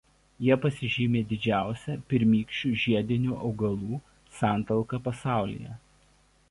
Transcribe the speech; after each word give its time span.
Jie 0.43 0.55
pasižymi 0.61 1.21
didžiausia 1.31 1.97
pirmykščių 2.13 2.73
žiedinių 2.85 3.39
augalų 3.49 4.01
santalka 4.41 5.03
pasaulyje. 5.09 5.81